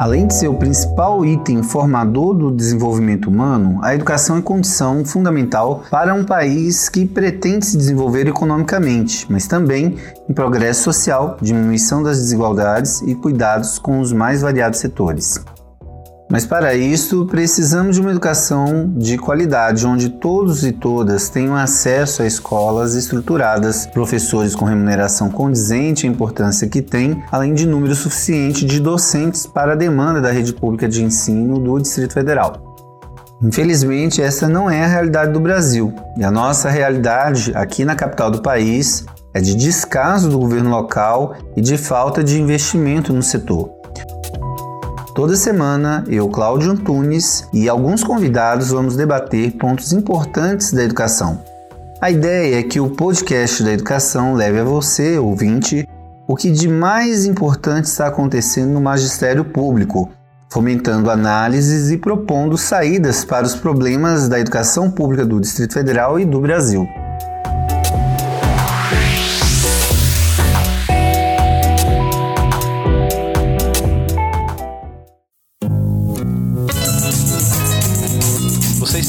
Além 0.00 0.26
de 0.26 0.32
ser 0.32 0.48
o 0.48 0.54
principal 0.54 1.26
item 1.26 1.62
formador 1.62 2.32
do 2.32 2.50
desenvolvimento 2.50 3.28
humano, 3.28 3.78
a 3.82 3.94
educação 3.94 4.38
é 4.38 4.40
condição 4.40 5.04
fundamental 5.04 5.84
para 5.90 6.14
um 6.14 6.24
país 6.24 6.88
que 6.88 7.04
pretende 7.04 7.66
se 7.66 7.76
desenvolver 7.76 8.26
economicamente, 8.26 9.26
mas 9.28 9.46
também 9.46 9.98
em 10.26 10.32
progresso 10.32 10.84
social, 10.84 11.36
diminuição 11.42 12.02
das 12.02 12.16
desigualdades 12.16 13.02
e 13.02 13.14
cuidados 13.14 13.78
com 13.78 14.00
os 14.00 14.10
mais 14.10 14.40
variados 14.40 14.78
setores. 14.78 15.44
Mas 16.30 16.46
para 16.46 16.76
isso, 16.76 17.26
precisamos 17.26 17.96
de 17.96 18.00
uma 18.00 18.12
educação 18.12 18.88
de 18.96 19.18
qualidade, 19.18 19.84
onde 19.84 20.08
todos 20.08 20.64
e 20.64 20.70
todas 20.70 21.28
tenham 21.28 21.56
acesso 21.56 22.22
a 22.22 22.26
escolas 22.26 22.94
estruturadas, 22.94 23.84
professores 23.86 24.54
com 24.54 24.64
remuneração 24.64 25.28
condizente 25.28 26.06
à 26.06 26.08
importância 26.08 26.68
que 26.68 26.80
tem, 26.80 27.20
além 27.32 27.52
de 27.52 27.66
número 27.66 27.96
suficiente 27.96 28.64
de 28.64 28.78
docentes 28.78 29.44
para 29.44 29.72
a 29.72 29.76
demanda 29.76 30.20
da 30.20 30.30
rede 30.30 30.52
pública 30.52 30.88
de 30.88 31.02
ensino 31.02 31.58
do 31.58 31.80
Distrito 31.80 32.14
Federal. 32.14 32.76
Infelizmente, 33.42 34.22
essa 34.22 34.48
não 34.48 34.70
é 34.70 34.84
a 34.84 34.88
realidade 34.88 35.32
do 35.32 35.40
Brasil, 35.40 35.92
e 36.16 36.22
a 36.22 36.30
nossa 36.30 36.70
realidade 36.70 37.50
aqui 37.56 37.84
na 37.84 37.96
capital 37.96 38.30
do 38.30 38.40
país 38.40 39.04
é 39.34 39.40
de 39.40 39.56
descaso 39.56 40.28
do 40.28 40.38
governo 40.38 40.70
local 40.70 41.34
e 41.56 41.60
de 41.60 41.76
falta 41.76 42.22
de 42.22 42.40
investimento 42.40 43.12
no 43.12 43.22
setor. 43.22 43.79
Toda 45.20 45.36
semana, 45.36 46.02
eu, 46.08 46.30
Cláudio 46.30 46.72
Antunes 46.72 47.46
e 47.52 47.68
alguns 47.68 48.02
convidados 48.02 48.70
vamos 48.70 48.96
debater 48.96 49.52
pontos 49.58 49.92
importantes 49.92 50.72
da 50.72 50.82
educação. 50.82 51.42
A 52.00 52.10
ideia 52.10 52.58
é 52.58 52.62
que 52.62 52.80
o 52.80 52.88
podcast 52.88 53.62
da 53.62 53.70
educação 53.70 54.32
leve 54.32 54.60
a 54.60 54.64
você, 54.64 55.18
ouvinte, 55.18 55.86
o 56.26 56.34
que 56.34 56.50
de 56.50 56.66
mais 56.66 57.26
importante 57.26 57.84
está 57.84 58.06
acontecendo 58.06 58.70
no 58.70 58.80
magistério 58.80 59.44
público, 59.44 60.08
fomentando 60.48 61.10
análises 61.10 61.90
e 61.90 61.98
propondo 61.98 62.56
saídas 62.56 63.22
para 63.22 63.44
os 63.44 63.54
problemas 63.54 64.26
da 64.26 64.40
educação 64.40 64.90
pública 64.90 65.26
do 65.26 65.38
Distrito 65.38 65.74
Federal 65.74 66.18
e 66.18 66.24
do 66.24 66.40
Brasil. 66.40 66.88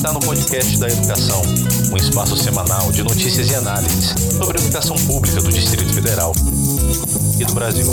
Está 0.01 0.13
no 0.13 0.19
podcast 0.19 0.79
da 0.79 0.87
Educação, 0.87 1.43
um 1.91 1.97
espaço 1.97 2.35
semanal 2.35 2.91
de 2.91 3.03
notícias 3.03 3.51
e 3.51 3.53
análises 3.53 4.15
sobre 4.35 4.57
a 4.57 4.61
educação 4.63 4.95
pública 5.05 5.39
do 5.39 5.51
Distrito 5.51 5.93
Federal 5.93 6.33
e 7.39 7.45
do 7.45 7.53
Brasil. 7.53 7.85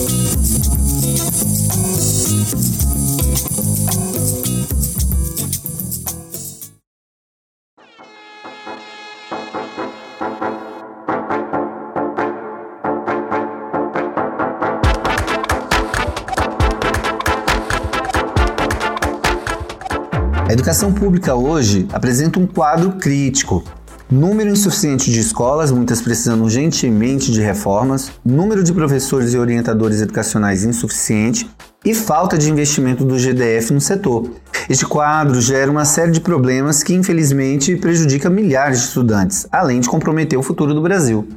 A 20.49 20.53
educação 20.55 20.91
pública 20.91 21.35
hoje 21.35 21.87
apresenta 21.93 22.41
um 22.41 22.47
quadro 22.47 22.93
crítico. 22.93 23.63
Número 24.11 24.49
insuficiente 24.49 25.13
de 25.13 25.21
escolas, 25.21 25.71
muitas 25.71 26.01
precisando 26.01 26.43
urgentemente 26.43 27.31
de 27.31 27.43
reformas, 27.43 28.13
número 28.25 28.65
de 28.65 28.73
professores 28.73 29.35
e 29.35 29.39
orientadores 29.39 30.01
educacionais 30.01 30.65
insuficiente 30.65 31.51
e 31.85 31.93
falta 31.93 32.39
de 32.39 32.51
investimento 32.51 33.05
do 33.05 33.19
GDF 33.19 33.75
no 33.75 33.81
setor. 33.83 34.31
Este 34.71 34.87
quadro 34.87 35.39
gera 35.39 35.71
uma 35.71 35.85
série 35.85 36.13
de 36.13 36.21
problemas 36.23 36.83
que, 36.83 36.95
infelizmente, 36.95 37.77
prejudica 37.77 38.31
milhares 38.31 38.79
de 38.79 38.87
estudantes, 38.87 39.47
além 39.53 39.81
de 39.81 39.89
comprometer 39.91 40.39
o 40.39 40.43
futuro 40.43 40.73
do 40.73 40.81
Brasil. 40.81 41.29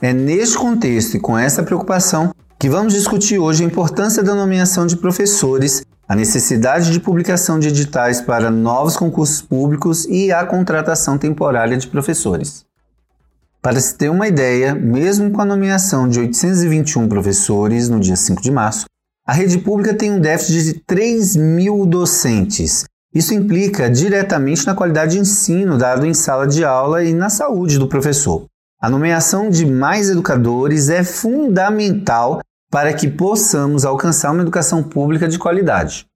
É 0.00 0.14
neste 0.14 0.56
contexto 0.56 1.18
e 1.18 1.20
com 1.20 1.36
essa 1.36 1.62
preocupação 1.62 2.32
que 2.58 2.70
vamos 2.70 2.94
discutir 2.94 3.38
hoje 3.38 3.62
a 3.62 3.66
importância 3.66 4.22
da 4.22 4.34
nomeação 4.34 4.86
de 4.86 4.96
professores 4.96 5.82
a 6.08 6.16
necessidade 6.16 6.90
de 6.90 6.98
publicação 6.98 7.58
de 7.58 7.68
editais 7.68 8.22
para 8.22 8.50
novos 8.50 8.96
concursos 8.96 9.42
públicos 9.42 10.06
e 10.06 10.32
a 10.32 10.46
contratação 10.46 11.18
temporária 11.18 11.76
de 11.76 11.86
professores. 11.86 12.64
Para 13.60 13.78
se 13.78 13.94
ter 13.94 14.08
uma 14.08 14.26
ideia, 14.26 14.74
mesmo 14.74 15.30
com 15.30 15.42
a 15.42 15.44
nomeação 15.44 16.08
de 16.08 16.18
821 16.18 17.08
professores 17.08 17.90
no 17.90 18.00
dia 18.00 18.16
5 18.16 18.40
de 18.40 18.50
março, 18.50 18.86
a 19.26 19.34
rede 19.34 19.58
pública 19.58 19.92
tem 19.92 20.10
um 20.10 20.20
déficit 20.20 20.64
de 20.64 20.74
3 20.86 21.36
mil 21.36 21.84
docentes. 21.84 22.86
Isso 23.14 23.34
implica 23.34 23.90
diretamente 23.90 24.66
na 24.66 24.74
qualidade 24.74 25.12
de 25.12 25.18
ensino 25.18 25.76
dado 25.76 26.06
em 26.06 26.14
sala 26.14 26.46
de 26.46 26.64
aula 26.64 27.04
e 27.04 27.12
na 27.12 27.28
saúde 27.28 27.78
do 27.78 27.88
professor. 27.88 28.46
A 28.80 28.88
nomeação 28.88 29.50
de 29.50 29.66
mais 29.66 30.08
educadores 30.08 30.88
é 30.88 31.04
fundamental 31.04 32.40
para 32.70 32.92
que 32.92 33.08
possamos 33.08 33.84
alcançar 33.84 34.32
uma 34.32 34.42
educação 34.42 34.82
pública 34.82 35.28
de 35.28 35.38
qualidade. 35.38 36.06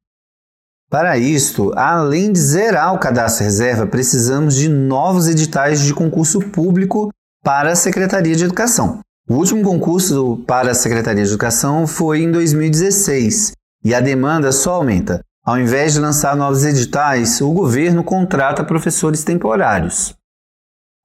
Para 0.91 1.17
isto, 1.17 1.73
além 1.75 2.31
de 2.31 2.39
zerar 2.39 2.95
o 2.95 2.99
cadastro 2.99 3.45
reserva, 3.45 3.87
precisamos 3.87 4.55
de 4.55 4.69
novos 4.69 5.27
editais 5.27 5.81
de 5.81 5.95
concurso 5.95 6.39
público 6.39 7.11
para 7.43 7.73
a 7.73 7.77
Secretaria 7.77 8.37
de 8.37 8.45
Educação. 8.45 9.01
O 9.27 9.37
último 9.37 9.63
concurso 9.63 10.45
para 10.47 10.73
a 10.73 10.75
Secretaria 10.75 11.25
de 11.25 11.31
Educação 11.31 11.87
foi 11.87 12.23
em 12.23 12.31
2016 12.31 13.53
e 13.85 13.95
a 13.95 14.01
demanda 14.01 14.53
só 14.53 14.75
aumenta. 14.75 15.25
Ao 15.45 15.59
invés 15.59 15.95
de 15.95 16.01
lançar 16.01 16.37
novos 16.37 16.65
editais, 16.65 17.41
o 17.41 17.51
governo 17.51 18.05
contrata 18.05 18.63
professores 18.63 19.25
temporários. 19.25 20.15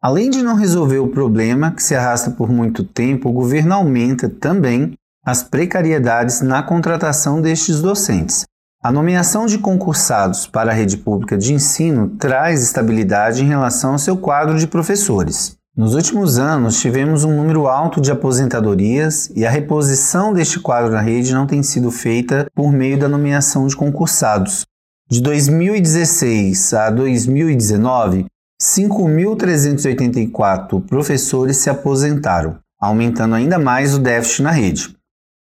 Além 0.01 0.29
de 0.29 0.43
não 0.43 0.55
resolver 0.55 0.99
o 0.99 1.07
problema, 1.07 1.71
que 1.71 1.81
se 1.81 1.95
arrasta 1.95 2.29
por 2.29 2.49
muito 2.49 2.83
tempo, 2.83 3.29
o 3.29 3.33
governo 3.33 3.73
aumenta 3.73 4.29
também 4.29 4.93
as 5.27 5.43
precariedades 5.43 6.39
na 6.39 6.63
contratação 6.63 7.41
destes 7.41 7.81
docentes. 7.81 8.45
A 8.81 8.89
nomeação 8.89 9.45
de 9.45 9.57
concursados 9.57 10.47
para 10.47 10.71
a 10.71 10.73
rede 10.73 10.95
pública 10.95 11.37
de 11.37 11.53
ensino 11.53 12.07
traz 12.17 12.63
estabilidade 12.63 13.43
em 13.43 13.47
relação 13.49 13.91
ao 13.91 13.99
seu 13.99 14.15
quadro 14.15 14.57
de 14.57 14.65
professores. 14.65 15.57
Nos 15.75 15.95
últimos 15.95 16.39
anos, 16.39 16.79
tivemos 16.79 17.25
um 17.25 17.35
número 17.35 17.67
alto 17.67 17.99
de 17.99 18.09
aposentadorias 18.09 19.29
e 19.35 19.45
a 19.45 19.49
reposição 19.49 20.33
deste 20.33 20.61
quadro 20.61 20.93
na 20.93 21.01
rede 21.01 21.33
não 21.33 21.45
tem 21.45 21.61
sido 21.61 21.91
feita 21.91 22.47
por 22.55 22.71
meio 22.71 22.97
da 22.97 23.09
nomeação 23.09 23.67
de 23.67 23.75
concursados. 23.75 24.65
De 25.09 25.21
2016 25.21 26.73
a 26.73 26.89
2019, 26.89 28.27
5.384 28.63 30.81
professores 30.87 31.57
se 31.57 31.69
aposentaram, 31.69 32.59
aumentando 32.79 33.35
ainda 33.35 33.59
mais 33.59 33.93
o 33.93 33.99
déficit 33.99 34.43
na 34.43 34.51
rede. 34.51 34.95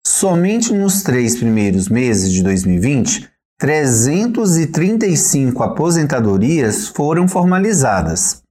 Somente 0.06 0.72
nos 0.72 1.02
três 1.02 1.36
primeiros 1.36 1.88
meses 1.88 2.30
de 2.30 2.42
2020, 2.42 3.28
335 3.58 5.62
aposentadorias 5.62 6.88
foram 6.88 7.26
formalizadas. 7.26 8.42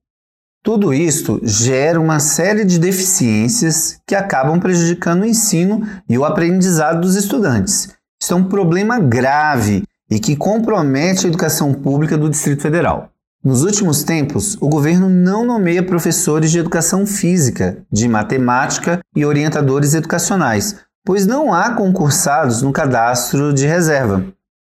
Tudo 0.64 0.92
isto 0.92 1.40
gera 1.44 2.00
uma 2.00 2.18
série 2.18 2.64
de 2.64 2.78
deficiências 2.78 4.00
que 4.06 4.14
acabam 4.14 4.58
prejudicando 4.58 5.22
o 5.22 5.26
ensino 5.26 5.86
e 6.08 6.18
o 6.18 6.24
aprendizado 6.24 7.00
dos 7.00 7.14
estudantes. 7.14 7.90
Isso 8.20 8.32
é 8.32 8.36
um 8.36 8.48
problema 8.48 8.98
grave 8.98 9.84
e 10.10 10.18
que 10.18 10.34
compromete 10.34 11.26
a 11.26 11.28
educação 11.28 11.72
pública 11.72 12.18
do 12.18 12.30
Distrito 12.30 12.62
Federal. 12.62 13.10
Nos 13.44 13.62
últimos 13.62 14.02
tempos, 14.02 14.56
o 14.60 14.68
governo 14.68 15.08
não 15.08 15.44
nomeia 15.44 15.82
professores 15.82 16.50
de 16.50 16.58
educação 16.58 17.06
física, 17.06 17.84
de 17.92 18.08
matemática 18.08 19.00
e 19.14 19.24
orientadores 19.24 19.92
educacionais, 19.92 20.76
pois 21.04 21.26
não 21.26 21.52
há 21.52 21.72
concursados 21.72 22.62
no 22.62 22.72
cadastro 22.72 23.52
de 23.52 23.66
reserva. 23.66 24.24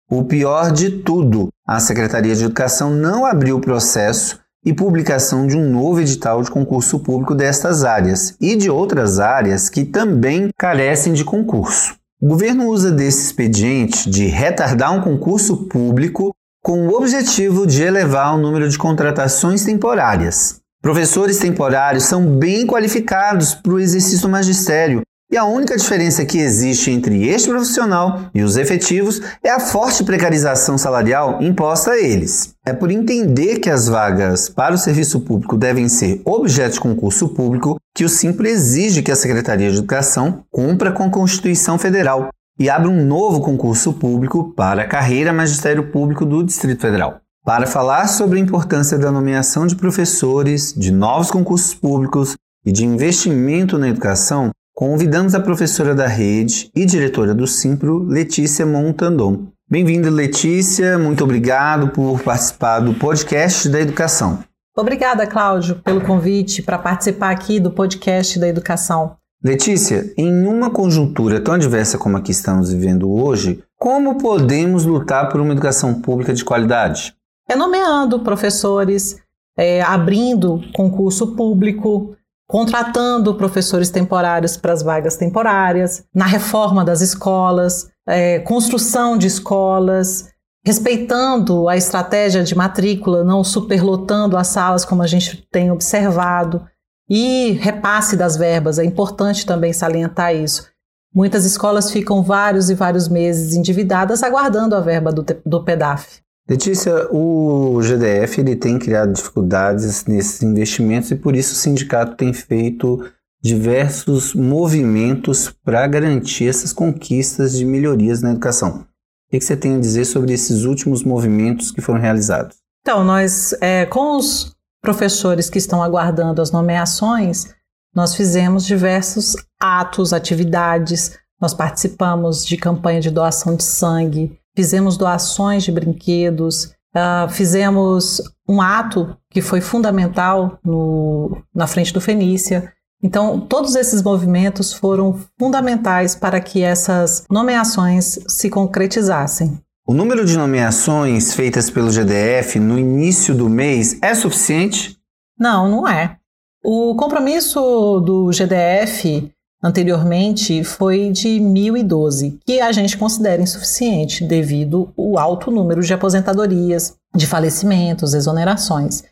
O 0.09 0.25
pior 0.25 0.71
de 0.71 0.91
tudo, 0.91 1.49
a 1.67 1.81
Secretaria 1.81 2.35
de 2.37 2.45
Educação 2.45 2.91
não 2.91 3.25
abriu 3.25 3.57
o 3.57 3.61
processo 3.61 4.39
e 4.65 4.73
publicação 4.73 5.47
de 5.47 5.57
um 5.57 5.71
novo 5.71 6.01
edital 6.01 6.43
de 6.43 6.51
concurso 6.51 6.99
público 6.99 7.35
destas 7.35 7.85
áreas 7.85 8.37
e 8.41 8.55
de 8.55 8.71
outras 8.71 9.19
áreas 9.19 9.69
que 9.69 9.85
também 9.85 10.51
carecem 10.59 11.13
de 11.13 11.25
concurso. 11.25 11.97
O 12.21 12.29
governo 12.29 12.67
usa 12.69 12.91
desse 12.91 13.27
expediente 13.27 14.11
de 14.11 14.27
retardar 14.27 14.93
um 14.93 15.01
concurso 15.01 15.69
público 15.69 16.35
com 16.63 16.87
o 16.87 16.97
objetivo 16.97 17.67
de 17.67 17.83
elevar 17.83 18.35
o 18.35 18.39
número 18.39 18.69
de 18.69 18.77
contratações 18.77 19.65
temporárias. 19.65 20.61
Professores 20.83 21.39
temporários 21.39 22.05
são 22.05 22.39
bem 22.39 22.67
qualificados 22.67 23.55
para 23.55 23.73
o 23.73 23.81
exercício 23.81 24.23
do 24.23 24.29
magistério 24.29 25.03
e 25.31 25.37
a 25.37 25.45
única 25.45 25.77
diferença 25.77 26.25
que 26.25 26.39
existe 26.39 26.91
entre 26.91 27.29
este 27.29 27.51
profissional 27.51 28.31
e 28.35 28.43
os 28.43 28.57
efetivos 28.57 29.21
é 29.43 29.51
a 29.51 29.61
forte 29.61 30.05
precarização 30.05 30.79
salarial 30.79 31.43
imposta 31.43 31.93
a 31.93 31.99
eles. 31.99 32.55
É 32.65 32.73
por 32.73 32.91
entender 32.91 33.59
que 33.59 33.71
as 33.71 33.89
vagas 33.89 34.49
para 34.49 34.75
o 34.75 34.79
serviço 34.79 35.21
público 35.21 35.57
devem 35.57 35.89
ser 35.89 36.23
objeto 36.25 36.75
de 36.75 36.81
concurso 36.81 37.29
público 37.29 37.77
que 37.95 38.05
o 38.05 38.09
Simples 38.09 38.53
exige 38.53 39.03
que 39.03 39.11
a 39.11 39.17
Secretaria 39.17 39.71
de 39.71 39.79
Educação 39.79 40.45
cumpra 40.51 40.93
com 40.93 41.05
a 41.05 41.11
Constituição 41.11 41.79
Federal, 41.79 42.31
e 42.59 42.71
abre 42.71 42.89
um 42.89 43.05
novo 43.05 43.41
concurso 43.41 43.93
público 43.93 44.53
para 44.55 44.83
a 44.83 44.89
carreira 44.89 45.33
Magistério 45.33 45.91
Público 45.91 46.25
do 46.25 46.43
Distrito 46.43 46.81
Federal. 46.81 47.21
Para 47.45 47.67
falar 47.67 48.09
sobre 48.09 48.39
a 48.39 48.43
importância 48.43 48.99
da 48.99 49.13
nomeação 49.13 49.67
de 49.67 49.77
professores, 49.77 50.73
de 50.75 50.91
novos 50.91 51.31
concursos 51.31 51.75
públicos 51.75 52.35
e 52.65 52.73
de 52.73 52.85
investimento 52.85 53.79
na 53.79 53.89
educação, 53.89 54.51
convidamos 54.77 55.35
a 55.35 55.41
professora 55.41 55.95
da 55.95 56.07
rede 56.07 56.71
e 56.77 56.85
diretora 56.85 57.35
do 57.35 57.47
Simpro, 57.47 58.03
Letícia 58.03 58.67
Montandon. 58.67 59.47
Bem-vinda, 59.67 60.11
Letícia. 60.11 60.99
Muito 60.99 61.25
obrigado 61.25 61.89
por 61.89 62.21
participar 62.21 62.81
do 62.81 62.93
podcast 62.93 63.71
da 63.71 63.81
educação. 63.81 64.45
Obrigada, 64.77 65.27
Cláudio, 65.27 65.77
pelo 65.77 66.03
convite 66.03 66.63
para 66.63 66.79
participar 66.79 67.31
aqui 67.31 67.59
do 67.59 67.71
podcast 67.71 68.39
da 68.39 68.47
educação. 68.47 69.17
Letícia, 69.43 70.13
em 70.15 70.47
uma 70.47 70.69
conjuntura 70.69 71.41
tão 71.41 71.55
adversa 71.55 71.97
como 71.97 72.19
a 72.19 72.21
que 72.21 72.31
estamos 72.31 72.71
vivendo 72.71 73.11
hoje, 73.11 73.65
como 73.79 74.19
podemos 74.19 74.85
lutar 74.85 75.31
por 75.31 75.41
uma 75.41 75.53
educação 75.53 76.03
pública 76.03 76.35
de 76.35 76.45
qualidade? 76.45 77.15
É 77.49 77.57
nomeando 77.57 78.21
professores, 78.21 79.17
é, 79.57 79.81
abrindo 79.81 80.61
concurso 80.75 81.35
público, 81.35 82.15
contratando 82.49 83.35
professores 83.35 83.91
temporários 83.91 84.57
para 84.57 84.73
as 84.73 84.83
vagas 84.83 85.17
temporárias, 85.17 86.05
na 86.15 86.27
reforma 86.27 86.85
das 86.85 87.01
escolas, 87.01 87.91
é, 88.07 88.39
construção 88.41 89.19
de 89.19 89.27
escolas, 89.27 90.29
respeitando 90.65 91.69
a 91.69 91.77
estratégia 91.77 92.43
de 92.43 92.55
matrícula, 92.55 93.25
não 93.25 93.43
superlotando 93.43 94.37
as 94.37 94.49
salas 94.49 94.85
como 94.85 95.03
a 95.03 95.07
gente 95.07 95.47
tem 95.51 95.71
observado. 95.71 96.67
E 97.09 97.53
repasse 97.61 98.17
das 98.17 98.37
verbas, 98.37 98.81
é 98.81 98.85
importante 98.85 99.47
também 99.47 99.73
salientar 99.73 100.35
isso. 100.35 100.67
Muitas 101.15 101.45
escolas 101.45 101.91
ficam 101.91 102.23
vários 102.23 102.69
e 102.69 102.75
vários 102.75 103.09
meses 103.09 103.55
endividadas 103.55 104.23
aguardando 104.25 104.75
a 104.75 104.81
verba 104.81 105.13
do, 105.13 105.25
do 105.45 105.65
PEDAF. 105.65 106.21
Letícia, 106.49 107.09
o 107.13 107.81
GDF 107.83 108.41
ele 108.41 108.55
tem 108.55 108.79
criado 108.79 109.13
dificuldades 109.13 110.05
nesses 110.05 110.43
investimentos 110.43 111.11
e 111.11 111.17
por 111.17 111.35
isso 111.35 111.55
o 111.55 111.57
sindicato 111.57 112.17
tem 112.17 112.33
feito 112.33 113.05
diversos 113.43 114.33
movimentos 114.33 115.51
para 115.65 115.87
garantir 115.89 116.49
essas 116.49 116.73
conquistas 116.73 117.57
de 117.57 117.65
melhorias 117.65 118.23
na 118.23 118.31
educação. 118.31 118.87
O 119.27 119.31
que 119.31 119.41
você 119.41 119.57
tem 119.57 119.75
a 119.75 119.81
dizer 119.81 120.05
sobre 120.05 120.33
esses 120.33 120.63
últimos 120.63 121.03
movimentos 121.03 121.73
que 121.73 121.81
foram 121.81 122.01
realizados? 122.01 122.57
Então, 122.81 123.05
nós, 123.05 123.53
é, 123.61 123.85
com 123.87 124.17
os 124.17 124.55
professores 124.81 125.51
que 125.51 125.59
estão 125.59 125.83
aguardando 125.83 126.41
as 126.41 126.53
nomeações, 126.53 127.53
nós 127.93 128.15
fizemos 128.15 128.65
diversos 128.65 129.35
atos, 129.61 130.13
atividades, 130.13 131.19
nós 131.41 131.53
participamos 131.53 132.47
de 132.47 132.57
campanha 132.57 133.01
de 133.01 133.11
doação 133.11 133.57
de 133.57 133.65
sangue, 133.65 134.39
fizemos 134.57 134.97
doações 134.97 135.63
de 135.63 135.71
brinquedos, 135.71 136.73
uh, 136.97 137.29
fizemos 137.29 138.23
um 138.49 138.61
ato 138.61 139.17
que 139.31 139.43
foi 139.43 139.61
fundamental 139.61 140.59
no, 140.65 141.37
na 141.55 141.67
frente 141.67 141.93
do 141.93 142.01
Fenícia. 142.01 142.73
Então, 143.03 143.39
todos 143.39 143.75
esses 143.75 144.03
movimentos 144.03 144.73
foram 144.73 145.21
fundamentais 145.39 146.17
para 146.17 146.41
que 146.41 146.63
essas 146.63 147.25
nomeações 147.31 148.19
se 148.27 148.49
concretizassem. 148.49 149.61
O 149.87 149.95
número 149.95 150.25
de 150.25 150.37
nomeações 150.37 151.35
feitas 151.35 151.71
pelo 151.71 151.91
GDF 151.91 152.59
no 152.59 152.79
início 152.79 153.35
do 153.35 153.49
mês 153.49 153.99
é 154.03 154.15
suficiente? 154.15 154.97
Não, 155.39 155.69
não 155.69 155.87
é. 155.87 156.17
O 156.65 156.97
compromisso 156.97 158.01
do 158.01 158.33
GDF 158.33 159.31
anteriormente 159.63 160.63
foi 160.65 161.11
de 161.11 161.41
1.012, 161.41 162.39
que 162.45 162.61
a 162.61 162.73
gente 162.73 162.97
considera 162.97 163.43
insuficiente 163.43 164.25
devido 164.25 164.93
ao 164.97 165.19
alto 165.19 165.51
número 165.51 165.83
de 165.83 165.93
aposentadorias, 165.93 166.95
de 167.15 167.27
falecimentos, 167.27 168.15
exonerações. 168.15 169.03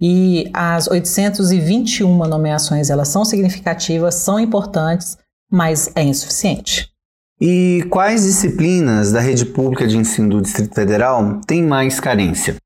E 0.00 0.50
as 0.52 0.88
821 0.88 2.26
nomeações, 2.26 2.90
elas 2.90 3.08
são 3.08 3.24
significativas, 3.24 4.16
são 4.16 4.38
importantes, 4.38 5.16
mas 5.50 5.90
é 5.94 6.02
insuficiente. 6.02 6.90
E 7.40 7.84
quais 7.90 8.24
disciplinas 8.24 9.12
da 9.12 9.20
rede 9.20 9.44
pública 9.44 9.86
de 9.86 9.96
ensino 9.96 10.30
do 10.30 10.42
Distrito 10.42 10.74
Federal 10.74 11.40
têm 11.46 11.62
mais 11.62 12.00
carência? 12.00 12.56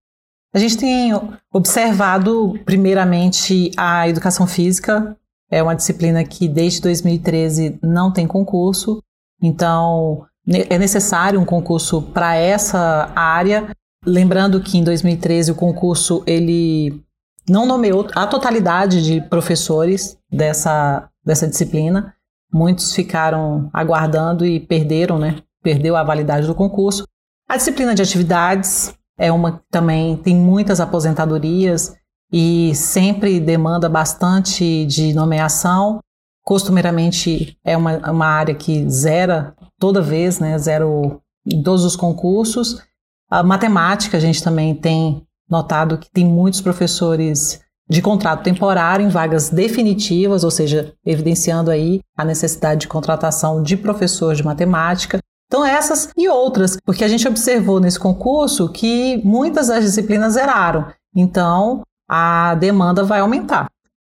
A 0.55 0.59
gente 0.59 0.79
tem 0.79 1.13
observado, 1.53 2.59
primeiramente, 2.65 3.71
a 3.77 4.09
educação 4.09 4.47
física. 4.47 5.17
É 5.51 5.63
uma 5.63 5.75
disciplina 5.75 6.23
que 6.25 6.49
desde 6.49 6.81
2013 6.83 7.79
não 7.83 8.13
tem 8.13 8.27
concurso, 8.27 9.03
então 9.43 10.27
é 10.47 10.79
necessário 10.79 11.41
um 11.41 11.45
concurso 11.45 12.03
para 12.03 12.35
essa 12.35 13.13
área. 13.15 13.71
Lembrando 14.05 14.61
que 14.61 14.79
em 14.79 14.85
2013 14.85 15.53
o 15.53 15.55
concurso 15.55 16.23
ele 16.27 17.03
não 17.49 17.67
nomeou 17.67 18.07
a 18.15 18.27
totalidade 18.27 19.03
de 19.03 19.21
professores 19.23 20.19
dessa, 20.31 21.09
dessa 21.25 21.47
disciplina. 21.47 22.15
Muitos 22.53 22.95
ficaram 22.95 23.71
aguardando 23.73 24.47
e 24.47 24.61
perderam, 24.61 25.19
né? 25.19 25.37
Perdeu 25.63 25.97
a 25.97 26.03
validade 26.03 26.47
do 26.47 26.55
concurso. 26.55 27.05
A 27.49 27.57
disciplina 27.57 27.95
de 27.95 28.03
atividades 28.03 28.95
é 29.19 29.33
uma 29.33 29.59
que 29.59 29.65
também 29.71 30.17
tem 30.17 30.37
muitas 30.37 30.81
aposentadorias 30.81 31.95
e 32.33 32.75
sempre 32.75 33.41
demanda 33.41 33.89
bastante 33.89 34.85
de 34.87 35.13
nomeação. 35.15 36.01
Costumeiramente 36.45 37.57
é 37.65 37.77
uma, 37.77 37.99
uma 38.11 38.27
área 38.27 38.55
que 38.55 38.89
zera 38.89 39.55
toda 39.79 40.03
vez, 40.03 40.39
né? 40.39 40.57
Zero 40.59 41.21
em 41.47 41.63
todos 41.63 41.85
os 41.85 41.97
concursos. 41.97 42.83
A 43.31 43.43
matemática 43.43 44.17
a 44.17 44.21
gente 44.21 44.43
também 44.43 44.75
tem 44.75 45.23
notado 45.49 45.99
que 45.99 46.11
tem 46.11 46.27
muitos 46.27 46.61
professores 46.61 47.61
de 47.89 48.03
contrato 48.03 48.43
temporário 48.43 49.05
em 49.05 49.09
vagas 49.09 49.49
definitivas, 49.49 50.45
ou 50.45 50.51
seja, 50.51 50.93
evidenciando 51.05 51.71
aí 51.71 52.01
a 52.17 52.25
necessidade 52.25 52.83
de 52.83 52.89
contratação 52.89 53.63
de 53.63 53.77
professor 53.77 54.35
de 54.35 54.45
matemática. 54.45 55.19
Então, 55.47 55.65
essas 55.65 56.11
e 56.15 56.29
outras, 56.29 56.77
porque 56.85 57.03
a 57.03 57.09
gente 57.09 57.27
observou 57.27 57.81
nesse 57.81 57.99
concurso 57.99 58.71
que 58.71 59.23
muitas 59.25 59.69
das 59.69 59.83
disciplinas 59.83 60.35
zeraram. 60.35 60.87
Então, 61.17 61.83
a 62.09 62.55
demanda 62.55 63.05
vai 63.05 63.21
aumentar. 63.21 63.67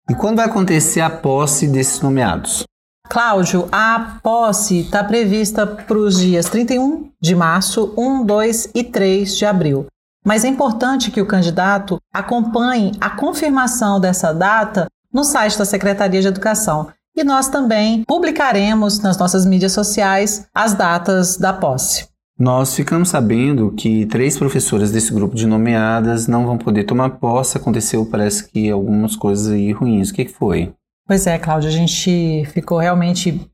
E 0.09 0.15
quando 0.15 0.39
vai 0.39 0.47
acontecer 0.47 1.01
a 1.01 1.11
posse 1.11 1.69
desses 1.69 2.01
nomeados? 2.01 2.65
Cláudio, 3.09 3.69
a 3.73 4.19
posse 4.23 4.83
está 4.83 5.03
prevista 5.03 5.67
para 5.67 5.99
os 5.99 6.19
dias 6.19 6.49
31 6.49 7.11
de 7.21 7.35
março, 7.35 7.93
1, 7.97 8.25
2 8.25 8.71
e 8.75 8.85
3 8.85 9.37
de 9.37 9.45
abril. 9.45 9.87
Mas 10.25 10.45
é 10.45 10.49
importante 10.49 11.11
que 11.11 11.21
o 11.21 11.27
candidato 11.27 11.99
acompanhe 12.13 12.93
a 13.01 13.11
confirmação 13.11 13.99
dessa 13.99 14.33
data 14.33 14.87
no 15.13 15.25
site 15.25 15.59
da 15.59 15.65
Secretaria 15.65 16.21
de 16.21 16.29
Educação. 16.29 16.89
E 17.17 17.25
nós 17.25 17.49
também 17.49 18.05
publicaremos 18.05 19.01
nas 19.01 19.19
nossas 19.19 19.45
mídias 19.45 19.73
sociais 19.73 20.47
as 20.55 20.75
datas 20.75 21.37
da 21.37 21.53
posse. 21.53 22.10
Nós 22.41 22.75
ficamos 22.75 23.11
sabendo 23.11 23.71
que 23.73 24.07
três 24.07 24.39
professoras 24.39 24.91
desse 24.91 25.13
grupo 25.13 25.37
de 25.37 25.47
nomeadas 25.47 26.27
não 26.27 26.47
vão 26.47 26.57
poder 26.57 26.85
tomar 26.85 27.11
posse. 27.19 27.59
Aconteceu, 27.59 28.07
parece 28.07 28.49
que, 28.49 28.71
algumas 28.71 29.15
coisas 29.15 29.53
aí 29.53 29.73
ruins. 29.73 30.09
O 30.09 30.15
que 30.15 30.27
foi? 30.27 30.73
Pois 31.07 31.27
é, 31.27 31.39
Cláudia, 31.39 31.69
a 31.69 31.73
gente 31.73 32.47
ficou 32.47 32.79
realmente 32.79 33.47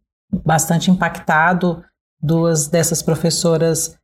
bastante 0.45 0.89
impactado. 0.89 1.83
Duas 2.23 2.69
dessas 2.69 3.03
professoras 3.03 3.99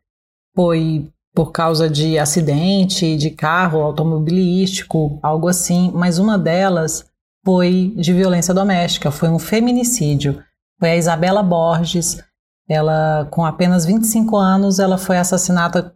foi 0.53 1.09
por 1.33 1.53
causa 1.53 1.89
de 1.89 2.19
acidente 2.19 3.17
de 3.17 3.31
carro 3.31 3.83
automobilístico, 3.83 5.17
algo 5.23 5.47
assim, 5.47 5.93
mas 5.95 6.19
uma 6.19 6.37
delas 6.37 7.07
foi 7.45 7.95
de 7.97 8.13
violência 8.13 8.53
doméstica, 8.53 9.13
foi 9.13 9.29
um 9.29 9.39
feminicídio. 9.39 10.43
Foi 10.81 10.91
a 10.91 10.97
Isabela 10.97 11.41
Borges, 11.41 12.21
ela 12.69 13.27
com 13.31 13.45
apenas 13.45 13.85
25 13.85 14.37
anos, 14.37 14.79
ela 14.79 14.99
foi 14.99 15.19
assassinada 15.19 15.95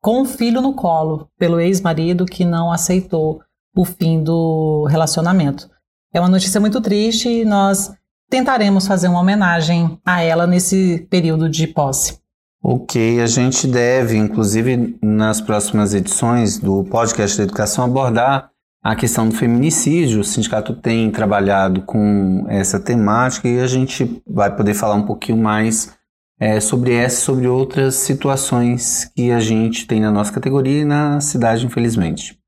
com 0.00 0.22
um 0.22 0.24
filho 0.24 0.60
no 0.60 0.74
colo 0.74 1.28
pelo 1.38 1.60
ex-marido 1.60 2.24
que 2.24 2.44
não 2.44 2.70
aceitou 2.72 3.40
o 3.76 3.84
fim 3.84 4.22
do 4.22 4.86
relacionamento. 4.88 5.68
É 6.12 6.20
uma 6.20 6.28
notícia 6.28 6.60
muito 6.60 6.80
triste 6.80 7.28
e 7.28 7.44
nós 7.44 7.92
tentaremos 8.30 8.86
fazer 8.86 9.08
uma 9.08 9.20
homenagem 9.20 9.98
a 10.04 10.22
ela 10.22 10.46
nesse 10.46 11.06
período 11.10 11.48
de 11.48 11.66
posse. 11.66 12.18
Ok, 12.62 13.20
a 13.20 13.26
gente 13.26 13.66
deve, 13.66 14.16
inclusive 14.16 14.98
nas 15.02 15.40
próximas 15.40 15.94
edições 15.94 16.58
do 16.58 16.84
podcast 16.84 17.38
da 17.38 17.44
educação, 17.44 17.84
abordar 17.84 18.50
a 18.82 18.94
questão 18.94 19.28
do 19.28 19.34
feminicídio. 19.34 20.20
O 20.20 20.24
sindicato 20.24 20.74
tem 20.74 21.10
trabalhado 21.10 21.82
com 21.82 22.44
essa 22.48 22.78
temática 22.78 23.48
e 23.48 23.60
a 23.60 23.66
gente 23.66 24.22
vai 24.26 24.54
poder 24.54 24.74
falar 24.74 24.94
um 24.94 25.06
pouquinho 25.06 25.38
mais 25.38 25.96
é, 26.40 26.60
sobre 26.60 26.94
essa 26.94 27.16
e 27.16 27.24
sobre 27.24 27.48
outras 27.48 27.96
situações 27.96 29.10
que 29.16 29.30
a 29.30 29.40
gente 29.40 29.86
tem 29.86 30.00
na 30.00 30.10
nossa 30.10 30.32
categoria 30.32 30.82
e 30.82 30.84
na 30.84 31.20
cidade, 31.20 31.66
infelizmente. 31.66 32.38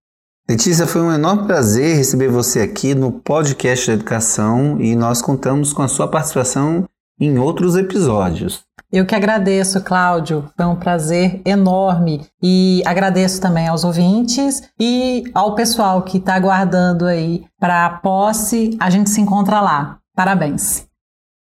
Letícia, 0.48 0.86
foi 0.86 1.02
um 1.02 1.12
enorme 1.12 1.46
prazer 1.46 1.96
receber 1.96 2.28
você 2.28 2.60
aqui 2.60 2.94
no 2.94 3.12
podcast 3.12 3.86
da 3.86 3.92
educação 3.92 4.80
e 4.80 4.96
nós 4.96 5.22
contamos 5.22 5.72
com 5.72 5.82
a 5.82 5.88
sua 5.88 6.08
participação 6.08 6.88
em 7.20 7.38
outros 7.38 7.76
episódios. 7.76 8.64
Eu 8.92 9.06
que 9.06 9.14
agradeço, 9.14 9.80
Cláudio. 9.82 10.50
Foi 10.56 10.66
um 10.66 10.74
prazer 10.74 11.40
enorme. 11.44 12.26
E 12.42 12.82
agradeço 12.84 13.40
também 13.40 13.68
aos 13.68 13.84
ouvintes 13.84 14.62
e 14.80 15.24
ao 15.32 15.54
pessoal 15.54 16.02
que 16.02 16.18
está 16.18 16.34
aguardando 16.34 17.06
aí 17.06 17.44
para 17.58 17.86
a 17.86 17.90
posse. 17.90 18.76
A 18.80 18.90
gente 18.90 19.08
se 19.08 19.20
encontra 19.20 19.60
lá. 19.60 19.98
Parabéns. 20.14 20.86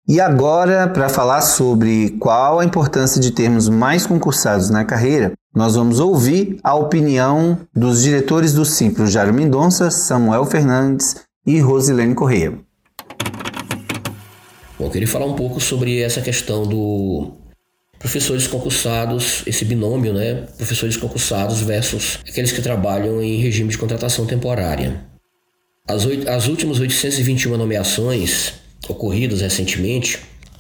E 0.07 0.21
agora, 0.21 0.89
para 0.89 1.09
falar 1.09 1.41
sobre 1.41 2.11
qual 2.19 2.61
a 2.61 2.65
importância 2.65 3.21
de 3.21 3.31
termos 3.31 3.69
mais 3.69 4.05
concursados 4.05 4.69
na 4.69 4.85
carreira, 4.85 5.33
nós 5.55 5.75
vamos 5.75 6.01
ouvir 6.01 6.59
a 6.63 6.75
opinião 6.75 7.59
dos 7.75 8.03
diretores 8.03 8.53
do 8.53 8.65
Simples 8.65 9.11
Jário 9.11 9.33
Mendonça, 9.33 9.91
Samuel 9.91 10.45
Fernandes 10.45 11.17
e 11.47 11.61
Rosilene 11.61 12.15
Correia. 12.15 12.59
Bom, 14.83 14.89
eu 14.89 14.91
queria 14.91 15.07
falar 15.07 15.27
um 15.27 15.35
pouco 15.35 15.61
sobre 15.61 16.01
essa 16.01 16.21
questão 16.21 16.67
do 16.67 17.35
professores 18.01 18.49
concursados, 18.49 19.45
esse 19.47 19.65
binômio, 19.65 20.13
né? 20.13 20.49
Professores 20.57 20.97
concursados 20.97 21.61
versus 21.61 22.19
aqueles 22.29 22.51
que 22.51 22.61
trabalham 22.61 23.23
em 23.23 23.37
regime 23.37 23.71
de 23.71 23.79
contratação 23.79 24.27
temporária. 24.27 25.05
As, 25.87 26.05
oito, 26.05 26.29
as 26.29 26.49
últimas 26.49 26.81
821 26.81 27.57
nomeações 27.57 28.55
ocorridas 28.89 29.41
recentemente, 29.41 30.19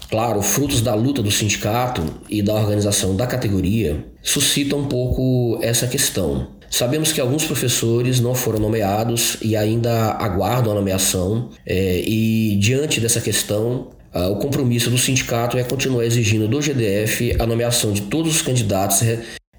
claro, 0.09 0.41
frutos 0.41 0.81
da 0.81 0.95
luta 0.95 1.21
do 1.21 1.33
sindicato 1.33 2.05
e 2.31 2.43
da 2.43 2.55
organização 2.55 3.17
da 3.17 3.27
categoria, 3.27 4.07
suscitam 4.23 4.79
um 4.79 4.87
pouco 4.87 5.59
essa 5.63 5.89
questão. 5.89 6.47
Sabemos 6.71 7.11
que 7.11 7.21
alguns 7.21 7.45
professores 7.45 8.21
não 8.21 8.37
foram 8.37 8.61
nomeados 8.61 9.37
e 9.43 9.57
ainda 9.57 10.13
aguardam 10.13 10.71
a 10.71 10.77
nomeação, 10.77 11.51
é, 11.67 12.01
e 12.07 12.57
diante 12.61 13.01
dessa 13.01 13.21
questão, 13.21 13.91
Uh, 14.15 14.31
o 14.31 14.37
compromisso 14.37 14.91
do 14.91 14.99
sindicato 14.99 15.57
é 15.57 15.65
continuar 15.65 16.05
exigindo 16.05 16.47
do 16.47 16.61
GDF 16.61 17.35
a 17.39 17.47
nomeação 17.47 17.93
de 17.93 18.03
todos 18.03 18.37
os 18.37 18.43
candidatos 18.43 19.03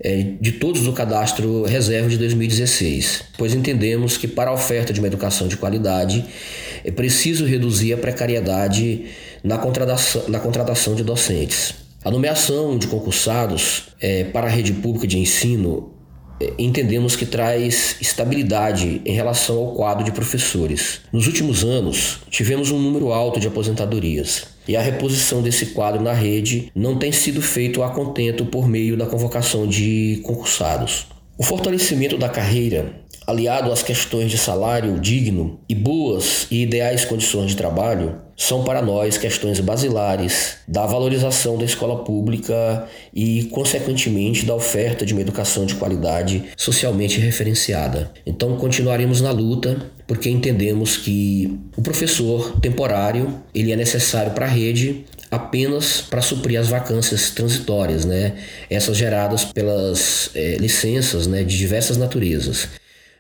é, 0.04 0.36
de 0.40 0.52
todos 0.54 0.82
do 0.82 0.92
cadastro 0.92 1.64
reserva 1.64 2.10
de 2.10 2.18
2016, 2.18 3.24
pois 3.38 3.54
entendemos 3.54 4.18
que 4.18 4.28
para 4.28 4.52
a 4.52 4.54
oferta 4.54 4.92
de 4.92 5.00
uma 5.00 5.08
educação 5.08 5.48
de 5.48 5.56
qualidade 5.56 6.26
é 6.84 6.92
preciso 6.92 7.46
reduzir 7.46 7.94
a 7.94 7.98
precariedade 7.98 9.06
na 9.44 9.58
contratação, 9.58 10.24
na 10.28 10.40
contratação 10.40 10.96
de 10.96 11.04
docentes. 11.04 11.76
A 12.04 12.12
nomeação 12.12 12.78
de 12.78 12.88
concursados 12.88 13.84
é, 14.02 14.26
para 14.26 14.48
a 14.48 14.50
rede 14.50 14.74
pública 14.74 15.08
de 15.08 15.18
ensino 15.18 15.93
entendemos 16.58 17.16
que 17.16 17.26
traz 17.26 17.98
estabilidade 18.02 19.02
em 19.06 19.14
relação 19.14 19.58
ao 19.58 19.74
quadro 19.74 20.04
de 20.04 20.12
professores. 20.12 21.02
Nos 21.12 21.28
últimos 21.28 21.64
anos, 21.64 22.20
tivemos 22.30 22.72
um 22.72 22.80
número 22.80 23.12
alto 23.12 23.40
de 23.40 23.48
aposentadorias 23.48 24.46
e 24.68 24.76
a 24.76 24.82
reposição 24.82 25.42
desse 25.42 25.68
quadro 25.68 26.02
na 26.02 26.14
rede 26.14 26.72
não 26.76 26.98
tem 26.98 27.12
sido 27.12 27.42
feito 27.42 27.84
a 27.84 27.90
contento 27.90 28.46
por 28.46 28.68
meio 28.68 28.96
da 28.96 29.06
convocação 29.06 29.68
de 29.68 30.22
concursados. 30.24 31.08
O 31.38 31.44
fortalecimento 31.44 32.18
da 32.18 32.30
carreira 32.30 33.03
aliado 33.26 33.72
às 33.72 33.84
questões 33.84 34.32
de 34.32 34.38
salário 34.38 35.00
digno 35.00 35.60
e 35.68 35.76
boas 35.76 36.48
e 36.52 36.64
ideais 36.64 37.06
condições 37.06 37.52
de 37.52 37.58
trabalho, 37.58 38.18
são 38.36 38.64
para 38.64 38.82
nós 38.82 39.18
questões 39.18 39.60
basilares 39.60 40.58
da 40.68 40.86
valorização 40.86 41.58
da 41.58 41.66
escola 41.66 42.04
pública 42.04 42.88
e, 43.14 43.46
consequentemente, 43.46 44.46
da 44.46 44.56
oferta 44.56 45.06
de 45.06 45.14
uma 45.14 45.22
educação 45.22 45.66
de 45.66 45.76
qualidade 45.76 46.44
socialmente 46.58 47.20
referenciada. 47.20 48.12
Então, 48.26 48.58
continuaremos 48.58 49.22
na 49.22 49.32
luta 49.32 49.78
porque 50.08 50.30
entendemos 50.30 50.98
que 50.98 51.60
o 51.78 51.82
professor 51.82 52.60
temporário 52.60 53.42
ele 53.54 53.72
é 53.72 53.76
necessário 53.76 54.32
para 54.34 54.46
a 54.46 54.50
rede 54.50 55.06
apenas 55.32 56.02
para 56.02 56.22
suprir 56.22 56.60
as 56.60 56.68
vacâncias 56.68 57.32
transitórias, 57.32 58.06
né? 58.06 58.34
Essas 58.70 58.98
geradas 58.98 59.46
pelas 59.46 60.30
é, 60.36 60.58
licenças, 60.58 61.26
né, 61.26 61.44
de 61.44 61.58
diversas 61.58 61.98
naturezas. 61.98 62.70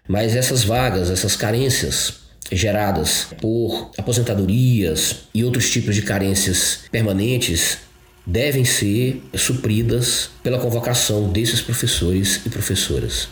Mas 0.08 0.36
essas 0.36 0.64
vagas, 0.64 1.10
essas 1.10 1.36
carências 1.36 2.14
geradas 2.52 3.28
por 3.42 3.92
aposentadorias 3.98 5.24
e 5.34 5.44
outros 5.44 5.70
tipos 5.70 5.96
de 5.96 6.02
carências 6.02 6.80
permanentes 6.92 7.78
devem 8.26 8.64
ser 8.64 9.22
supridas 9.36 10.30
pela 10.42 10.60
convocação 10.60 11.32
desses 11.32 11.62
professores 11.62 12.42
e 12.46 12.50
professoras. 12.50 13.28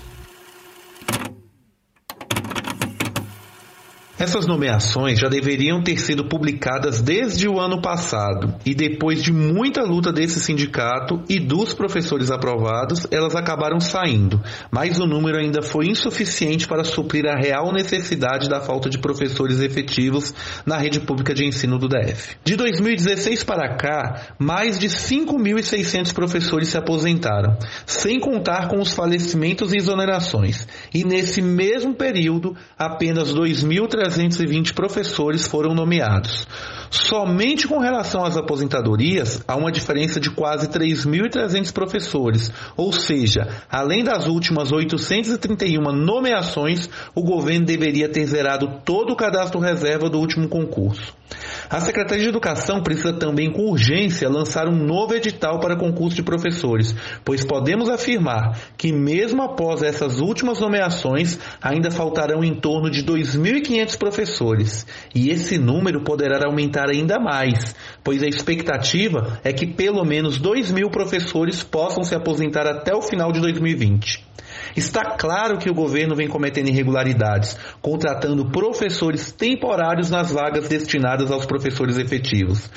Essas 4.22 4.46
nomeações 4.46 5.18
já 5.18 5.28
deveriam 5.28 5.82
ter 5.82 5.98
sido 5.98 6.26
publicadas 6.26 7.02
desde 7.02 7.48
o 7.48 7.60
ano 7.60 7.82
passado. 7.82 8.54
E 8.64 8.76
depois 8.76 9.24
de 9.24 9.34
muita 9.34 9.82
luta 9.82 10.14
desse 10.14 10.40
sindicato 10.40 11.24
e 11.28 11.40
dos 11.40 11.74
professores 11.74 12.30
aprovados, 12.30 13.08
elas 13.10 13.36
acabaram 13.36 13.80
saindo, 13.80 14.40
mas 14.70 15.00
o 15.00 15.08
número 15.08 15.40
ainda 15.40 15.64
foi 15.64 15.88
insuficiente 15.88 16.68
para 16.68 16.84
suprir 16.84 17.26
a 17.26 17.36
real 17.36 17.74
necessidade 17.74 18.48
da 18.48 18.62
falta 18.62 18.92
de 18.92 19.00
professores 19.00 19.60
efetivos 19.60 20.36
na 20.68 20.78
rede 20.78 21.00
pública 21.00 21.34
de 21.34 21.44
ensino 21.44 21.80
do 21.80 21.90
DF. 21.90 22.36
De 22.44 22.56
2016 22.56 23.44
para 23.44 23.76
cá, 23.76 24.36
mais 24.38 24.78
de 24.78 24.88
5.600 24.88 26.14
professores 26.14 26.68
se 26.68 26.78
aposentaram, 26.78 27.58
sem 27.88 28.20
contar 28.20 28.68
com 28.68 28.80
os 28.80 28.92
falecimentos 28.92 29.74
e 29.74 29.78
exonerações, 29.78 30.68
e 30.94 31.04
nesse 31.04 31.42
mesmo 31.42 31.96
período, 31.96 32.56
apenas 32.78 33.34
2.300 33.34 34.11
320 34.12 34.74
professores 34.74 35.48
foram 35.48 35.74
nomeados. 35.74 36.46
Somente 36.90 37.68
com 37.68 37.80
relação 37.80 38.26
às 38.26 38.36
aposentadorias, 38.36 39.42
há 39.48 39.56
uma 39.56 39.72
diferença 39.72 40.20
de 40.20 40.30
quase 40.30 40.68
3.300 40.68 41.72
professores, 41.72 42.52
ou 42.76 42.92
seja, 42.92 43.48
além 43.70 44.04
das 44.04 44.28
últimas 44.28 44.72
831 44.72 45.82
nomeações, 45.94 46.90
o 47.16 47.22
governo 47.22 47.66
deveria 47.66 48.10
ter 48.10 48.26
zerado 48.26 48.82
todo 48.84 49.14
o 49.14 49.16
cadastro 49.16 49.60
reserva 49.60 50.10
do 50.10 50.20
último 50.20 50.50
concurso. 50.50 51.21
A 51.70 51.80
Secretaria 51.80 52.24
de 52.24 52.30
Educação 52.30 52.84
precisa 52.84 53.14
também, 53.14 53.50
com 53.50 53.70
urgência, 53.70 54.30
lançar 54.30 54.68
um 54.68 54.76
novo 54.76 55.16
edital 55.16 55.60
para 55.60 55.78
concurso 55.78 56.18
de 56.18 56.24
professores, 56.24 56.94
pois 57.24 57.46
podemos 57.46 57.88
afirmar 57.88 58.60
que, 58.78 58.92
mesmo 58.92 59.42
após 59.42 59.82
essas 59.82 60.20
últimas 60.20 60.60
nomeações, 60.60 61.40
ainda 61.62 61.90
faltarão 61.90 62.44
em 62.44 62.54
torno 62.54 62.90
de 62.90 63.04
2.500 63.04 63.98
professores. 63.98 64.86
E 65.16 65.30
esse 65.30 65.58
número 65.58 66.04
poderá 66.04 66.46
aumentar 66.46 66.90
ainda 66.90 67.20
mais, 67.20 67.74
pois 68.04 68.22
a 68.22 68.28
expectativa 68.28 69.40
é 69.44 69.54
que 69.54 69.66
pelo 69.66 70.04
menos 70.04 70.38
2 70.38 70.72
mil 70.72 70.90
professores 70.90 71.64
possam 71.64 72.04
se 72.04 72.14
aposentar 72.14 72.68
até 72.68 72.94
o 72.94 73.02
final 73.02 73.32
de 73.32 73.40
2020. 73.40 74.26
Está 74.76 75.18
claro 75.18 75.58
que 75.58 75.70
o 75.70 75.74
governo 75.74 76.16
vem 76.16 76.28
cometendo 76.28 76.70
irregularidades, 76.70 77.58
contratando 77.82 78.50
professores 78.50 79.32
temporários 79.32 80.10
nas 80.10 80.32
vagas 80.32 80.68
destinadas 80.68 81.32
aos 81.32 81.46
professores 81.46 81.98
efetivos. 81.98 82.70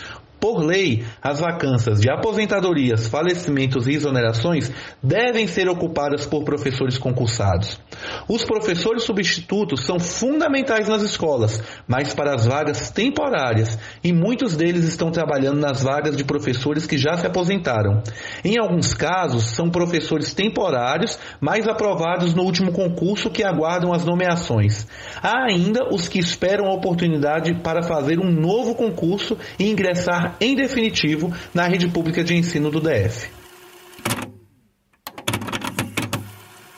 Por 0.44 0.62
lei, 0.62 1.02
as 1.22 1.40
vacâncias 1.40 2.02
de 2.02 2.10
aposentadorias, 2.10 3.08
falecimentos 3.08 3.88
e 3.88 3.92
exonerações 3.92 4.70
devem 5.02 5.46
ser 5.46 5.70
ocupadas 5.70 6.26
por 6.26 6.44
professores 6.44 6.98
concursados. 6.98 7.80
Os 8.28 8.44
professores 8.44 9.04
substitutos 9.04 9.86
são 9.86 9.98
fundamentais 9.98 10.86
nas 10.86 11.00
escolas, 11.00 11.62
mas 11.88 12.12
para 12.12 12.34
as 12.34 12.44
vagas 12.44 12.90
temporárias, 12.90 13.78
e 14.04 14.12
muitos 14.12 14.54
deles 14.54 14.84
estão 14.84 15.10
trabalhando 15.10 15.60
nas 15.60 15.82
vagas 15.82 16.14
de 16.14 16.24
professores 16.24 16.86
que 16.86 16.98
já 16.98 17.16
se 17.16 17.26
aposentaram. 17.26 18.02
Em 18.44 18.58
alguns 18.58 18.92
casos, 18.92 19.44
são 19.44 19.70
professores 19.70 20.34
temporários, 20.34 21.18
mas 21.40 21.66
aprovados 21.66 22.34
no 22.34 22.42
último 22.42 22.70
concurso 22.70 23.30
que 23.30 23.42
aguardam 23.42 23.94
as 23.94 24.04
nomeações. 24.04 24.86
Há 25.22 25.46
ainda 25.46 25.88
os 25.90 26.06
que 26.06 26.18
esperam 26.18 26.66
a 26.66 26.74
oportunidade 26.74 27.54
para 27.62 27.82
fazer 27.82 28.20
um 28.20 28.30
novo 28.30 28.74
concurso 28.74 29.38
e 29.58 29.70
ingressar 29.70 30.33
em 30.40 30.54
definitivo 30.54 31.32
na 31.52 31.66
rede 31.66 31.88
pública 31.88 32.22
de 32.22 32.34
ensino 32.34 32.70
do 32.70 32.80
DF. 32.80 33.28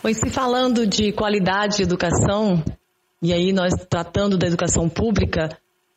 Pois 0.03 0.19
se 0.19 0.31
falando 0.31 0.87
de 0.87 1.13
qualidade 1.13 1.79
de 1.79 1.83
educação, 1.83 2.63
e 3.21 3.33
aí 3.33 3.53
nós 3.53 3.73
tratando 3.91 4.39
da 4.39 4.47
educação 4.47 4.89
pública, 4.89 5.49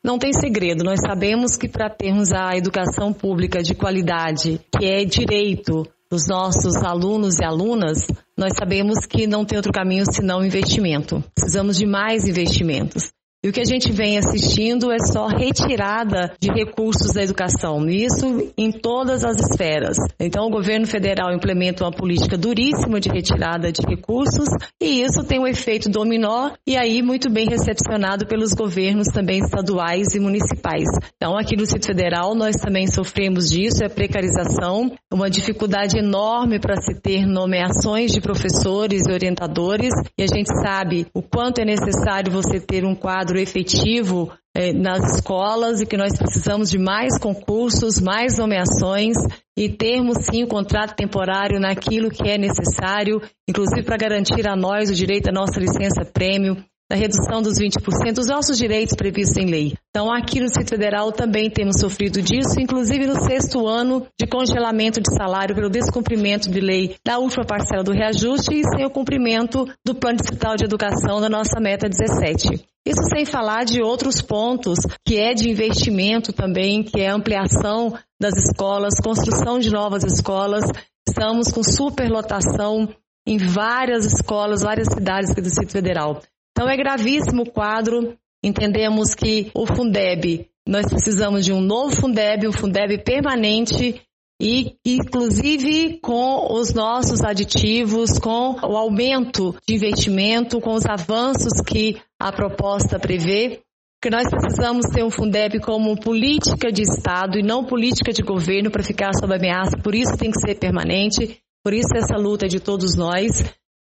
não 0.03 0.17
tem 0.17 0.33
segredo, 0.33 0.83
nós 0.83 0.99
sabemos 1.05 1.55
que 1.55 1.67
para 1.67 1.89
termos 1.89 2.31
a 2.31 2.55
educação 2.55 3.13
pública 3.13 3.61
de 3.61 3.75
qualidade, 3.75 4.59
que 4.75 4.85
é 4.85 5.03
direito 5.05 5.85
dos 6.09 6.27
nossos 6.27 6.75
alunos 6.77 7.37
e 7.37 7.45
alunas, 7.45 8.07
nós 8.35 8.53
sabemos 8.57 9.05
que 9.05 9.27
não 9.27 9.45
tem 9.45 9.57
outro 9.57 9.71
caminho 9.71 10.05
senão 10.11 10.43
investimento. 10.43 11.23
Precisamos 11.35 11.77
de 11.77 11.85
mais 11.85 12.25
investimentos. 12.25 13.11
E 13.41 13.47
o 13.47 13.53
que 13.53 13.61
a 13.61 13.65
gente 13.65 13.89
vem 13.93 14.17
assistindo 14.17 14.91
é 14.91 14.97
só 14.99 15.27
retirada 15.27 16.33
de 16.41 16.51
recursos 16.51 17.13
da 17.13 17.23
educação, 17.23 17.89
isso 17.89 18.51
em 18.57 18.69
todas 18.69 19.23
as 19.23 19.37
esferas. 19.39 19.95
Então, 20.19 20.45
o 20.47 20.49
governo 20.49 20.85
federal 20.85 21.33
implementa 21.33 21.85
uma 21.85 21.91
política 21.91 22.37
duríssima 22.37 22.99
de 22.99 23.07
retirada 23.07 23.71
de 23.71 23.81
recursos 23.87 24.49
e 24.81 25.01
isso 25.01 25.23
tem 25.23 25.39
um 25.39 25.47
efeito 25.47 25.89
dominó 25.89 26.51
e 26.67 26.75
aí 26.75 27.01
muito 27.01 27.29
bem 27.29 27.47
recepcionado 27.47 28.27
pelos 28.27 28.53
governos 28.53 29.07
também 29.07 29.39
estaduais 29.39 30.13
e 30.13 30.19
municipais. 30.19 30.89
Então, 31.15 31.37
aqui 31.37 31.55
no 31.55 31.63
Distrito 31.63 31.85
Federal, 31.85 32.35
nós 32.35 32.57
também 32.57 32.87
sofremos 32.87 33.45
disso, 33.49 33.85
é 33.85 33.87
precarização, 33.87 34.91
uma 35.09 35.29
dificuldade 35.29 35.97
enorme 35.97 36.59
para 36.59 36.75
se 36.81 36.93
ter 36.99 37.25
nomeações 37.25 38.11
de 38.11 38.19
professores 38.19 39.03
e 39.07 39.13
orientadores 39.13 39.93
e 40.17 40.23
a 40.23 40.27
gente 40.27 40.49
sabe 40.61 41.07
o 41.13 41.21
quanto 41.21 41.59
é 41.59 41.65
necessário 41.65 42.33
você 42.33 42.59
ter 42.59 42.83
um 42.83 42.93
quadro 42.93 43.28
quadro 43.29 43.39
efetivo 43.39 44.31
eh, 44.55 44.73
nas 44.73 45.15
escolas 45.15 45.81
e 45.81 45.85
que 45.85 45.95
nós 45.95 46.17
precisamos 46.17 46.69
de 46.69 46.79
mais 46.79 47.17
concursos, 47.19 48.01
mais 48.01 48.37
nomeações 48.37 49.15
e 49.57 49.69
termos 49.69 50.25
sim 50.25 50.43
o 50.43 50.47
contrato 50.47 50.95
temporário 50.95 51.59
naquilo 51.59 52.09
que 52.09 52.27
é 52.27 52.37
necessário, 52.37 53.21
inclusive 53.47 53.83
para 53.83 53.97
garantir 53.97 54.47
a 54.47 54.55
nós 54.55 54.89
o 54.89 54.95
direito 54.95 55.29
à 55.29 55.31
nossa 55.31 55.59
licença 55.59 56.03
prêmio, 56.11 56.57
da 56.89 56.95
redução 56.95 57.41
dos 57.41 57.59
20% 57.59 58.15
dos 58.15 58.27
nossos 58.27 58.57
direitos 58.57 58.95
previstos 58.95 59.37
em 59.37 59.45
lei. 59.45 59.73
Então, 59.91 60.11
aqui 60.11 60.39
no 60.39 60.47
Distrito 60.47 60.69
Federal 60.69 61.11
também 61.11 61.49
temos 61.49 61.79
sofrido 61.79 62.19
disso, 62.21 62.59
inclusive 62.59 63.05
no 63.05 63.19
sexto 63.21 63.67
ano 63.67 64.07
de 64.19 64.25
congelamento 64.25 64.99
de 64.99 65.13
salário 65.15 65.53
pelo 65.53 65.69
descumprimento 65.69 66.49
de 66.49 66.59
lei 66.59 66.95
da 67.05 67.19
última 67.19 67.45
parcela 67.45 67.83
do 67.83 67.91
reajuste 67.91 68.55
e 68.55 68.63
sem 68.63 68.85
o 68.85 68.89
cumprimento 68.89 69.67
do 69.85 69.93
Plano 69.93 70.17
Distrital 70.17 70.55
de 70.55 70.65
Educação 70.65 71.21
da 71.21 71.29
nossa 71.29 71.59
meta 71.59 71.87
17. 71.87 72.65
Isso 72.87 73.03
sem 73.13 73.23
falar 73.23 73.65
de 73.65 73.83
outros 73.83 74.19
pontos, 74.19 74.79
que 75.05 75.17
é 75.17 75.35
de 75.35 75.47
investimento 75.49 76.33
também, 76.33 76.81
que 76.81 76.99
é 77.01 77.09
ampliação 77.09 77.93
das 78.19 78.33
escolas, 78.35 78.95
construção 79.03 79.59
de 79.59 79.69
novas 79.69 80.03
escolas. 80.03 80.65
Estamos 81.07 81.51
com 81.51 81.61
superlotação 81.61 82.89
em 83.27 83.37
várias 83.37 84.05
escolas, 84.05 84.63
várias 84.63 84.87
cidades 84.87 85.35
do 85.35 85.41
Distrito 85.41 85.71
Federal. 85.71 86.21
Então 86.59 86.69
é 86.69 86.75
gravíssimo 86.75 87.43
o 87.43 87.49
quadro. 87.49 88.17
Entendemos 88.43 89.15
que 89.15 89.49
o 89.55 89.65
Fundeb, 89.65 90.45
nós 90.67 90.85
precisamos 90.89 91.45
de 91.45 91.53
um 91.53 91.61
novo 91.61 91.95
Fundeb, 91.95 92.45
um 92.49 92.51
Fundeb 92.51 93.01
permanente 93.01 94.01
e 94.41 94.75
inclusive 94.85 96.01
com 96.01 96.51
os 96.51 96.73
nossos 96.73 97.21
aditivos, 97.23 98.19
com 98.19 98.57
o 98.61 98.75
aumento 98.75 99.55
de 99.65 99.75
investimento, 99.75 100.59
com 100.59 100.73
os 100.73 100.85
avanços 100.85 101.61
que 101.65 101.95
a 102.19 102.29
proposta 102.29 102.99
prevê, 102.99 103.61
que 104.03 104.09
nós 104.09 104.29
precisamos 104.29 104.85
ter 104.93 105.01
um 105.01 105.09
Fundeb 105.09 105.61
como 105.61 105.97
política 105.97 106.73
de 106.73 106.81
Estado 106.81 107.39
e 107.39 107.41
não 107.41 107.63
política 107.63 108.11
de 108.11 108.21
governo 108.21 108.69
para 108.69 108.83
ficar 108.83 109.11
sob 109.17 109.33
ameaça, 109.33 109.77
por 109.81 109.95
isso 109.95 110.17
tem 110.17 110.29
que 110.29 110.41
ser 110.41 110.55
permanente, 110.55 111.39
por 111.63 111.73
isso 111.73 111.95
essa 111.95 112.17
luta 112.17 112.47
é 112.47 112.49
de 112.49 112.59
todos 112.59 112.97
nós. 112.97 113.45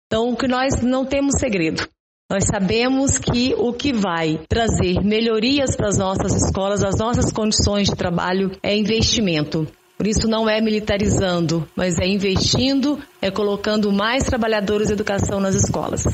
Então, 0.06 0.36
que 0.36 0.46
nós 0.46 0.80
não 0.82 1.04
temos 1.04 1.32
segredo. 1.40 1.84
Nós 2.30 2.44
sabemos 2.48 3.18
que 3.18 3.56
o 3.58 3.72
que 3.72 3.92
vai 3.92 4.38
trazer 4.48 5.02
melhorias 5.02 5.74
para 5.74 5.88
as 5.88 5.98
nossas 5.98 6.32
escolas, 6.40 6.84
as 6.84 6.96
nossas 6.96 7.32
condições 7.32 7.88
de 7.88 7.96
trabalho, 7.96 8.52
é 8.62 8.76
investimento. 8.76 9.66
Por 9.98 10.06
isso 10.06 10.28
não 10.28 10.48
é 10.48 10.60
militarizando, 10.60 11.68
mas 11.74 11.98
é 11.98 12.06
investindo, 12.06 13.00
é 13.20 13.32
colocando 13.32 13.90
mais 13.90 14.22
trabalhadores 14.22 14.86
de 14.86 14.92
educação 14.92 15.40
nas 15.40 15.56
escolas. 15.56 16.04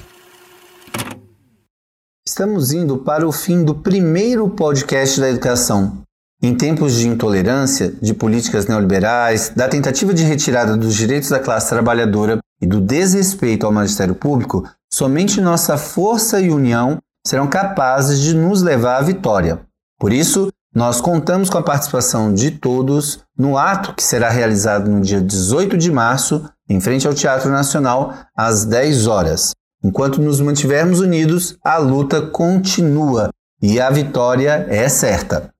Estamos 2.26 2.72
indo 2.72 2.96
para 2.96 3.28
o 3.28 3.30
fim 3.30 3.62
do 3.62 3.74
primeiro 3.74 4.48
podcast 4.48 5.20
da 5.20 5.28
educação. 5.28 6.05
Em 6.42 6.54
tempos 6.54 6.96
de 6.96 7.08
intolerância, 7.08 7.94
de 8.00 8.12
políticas 8.12 8.66
neoliberais, 8.66 9.50
da 9.56 9.68
tentativa 9.68 10.12
de 10.12 10.22
retirada 10.22 10.76
dos 10.76 10.94
direitos 10.94 11.30
da 11.30 11.38
classe 11.38 11.70
trabalhadora 11.70 12.38
e 12.60 12.66
do 12.66 12.80
desrespeito 12.80 13.64
ao 13.64 13.72
magistério 13.72 14.14
público, 14.14 14.62
somente 14.92 15.40
nossa 15.40 15.78
força 15.78 16.38
e 16.40 16.50
união 16.50 16.98
serão 17.26 17.46
capazes 17.46 18.20
de 18.20 18.34
nos 18.34 18.62
levar 18.62 18.98
à 18.98 19.02
vitória. 19.02 19.60
Por 19.98 20.12
isso, 20.12 20.50
nós 20.74 21.00
contamos 21.00 21.48
com 21.48 21.56
a 21.56 21.62
participação 21.62 22.34
de 22.34 22.50
todos 22.50 23.20
no 23.36 23.56
ato 23.56 23.94
que 23.94 24.04
será 24.04 24.28
realizado 24.28 24.90
no 24.90 25.00
dia 25.00 25.22
18 25.22 25.78
de 25.78 25.90
março, 25.90 26.46
em 26.68 26.78
frente 26.80 27.06
ao 27.06 27.14
Teatro 27.14 27.50
Nacional, 27.50 28.12
às 28.36 28.66
10 28.66 29.06
horas. 29.06 29.52
Enquanto 29.82 30.20
nos 30.20 30.38
mantivermos 30.38 31.00
unidos, 31.00 31.56
a 31.64 31.78
luta 31.78 32.20
continua 32.20 33.30
e 33.62 33.80
a 33.80 33.88
vitória 33.88 34.66
é 34.68 34.86
certa. 34.88 35.50